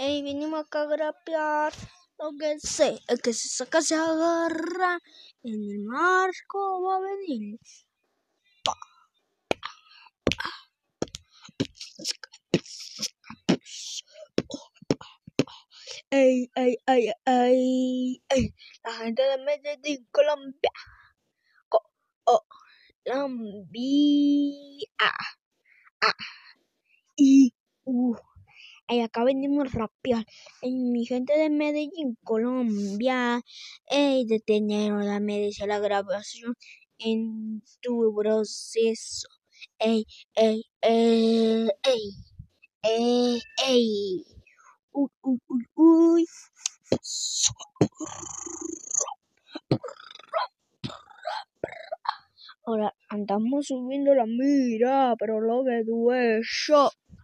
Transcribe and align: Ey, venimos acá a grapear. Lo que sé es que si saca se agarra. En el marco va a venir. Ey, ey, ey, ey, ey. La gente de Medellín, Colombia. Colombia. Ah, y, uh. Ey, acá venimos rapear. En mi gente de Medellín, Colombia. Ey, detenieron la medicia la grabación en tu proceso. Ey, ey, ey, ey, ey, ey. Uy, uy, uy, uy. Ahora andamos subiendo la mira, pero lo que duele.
Ey, 0.00 0.22
venimos 0.22 0.60
acá 0.60 0.82
a 0.82 0.86
grapear. 0.86 1.72
Lo 2.20 2.30
que 2.38 2.60
sé 2.60 3.00
es 3.08 3.20
que 3.20 3.32
si 3.32 3.48
saca 3.48 3.82
se 3.82 3.96
agarra. 3.96 5.00
En 5.42 5.54
el 5.54 5.80
marco 5.84 6.82
va 6.84 6.96
a 6.96 7.00
venir. 7.00 7.58
Ey, 16.10 16.48
ey, 16.54 16.76
ey, 16.86 17.12
ey, 17.26 18.22
ey. 18.28 18.54
La 18.84 18.92
gente 19.02 19.22
de 19.22 19.38
Medellín, 19.38 20.06
Colombia. 20.12 20.70
Colombia. 23.04 23.26
Ah, 25.00 25.34
y, 26.00 26.06
uh. 26.06 26.37
Ey, 28.90 29.00
acá 29.02 29.22
venimos 29.24 29.72
rapear. 29.72 30.24
En 30.62 30.92
mi 30.92 31.04
gente 31.04 31.36
de 31.38 31.50
Medellín, 31.50 32.16
Colombia. 32.24 33.42
Ey, 33.86 34.24
detenieron 34.26 35.06
la 35.06 35.20
medicia 35.20 35.66
la 35.66 35.78
grabación 35.78 36.54
en 36.98 37.62
tu 37.82 38.14
proceso. 38.16 39.28
Ey, 39.78 40.06
ey, 40.34 40.62
ey, 40.80 41.68
ey, 41.82 42.10
ey, 42.82 43.42
ey. 43.66 44.24
Uy, 44.92 45.10
uy, 45.22 45.38
uy, 45.48 45.64
uy. 45.76 46.26
Ahora 52.64 52.94
andamos 53.10 53.66
subiendo 53.66 54.14
la 54.14 54.24
mira, 54.26 55.14
pero 55.18 55.40
lo 55.40 55.64
que 55.64 55.84
duele. 55.84 56.42